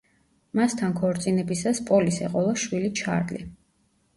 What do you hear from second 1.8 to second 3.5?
პოლის ეყოლა შვილი ჩარლი.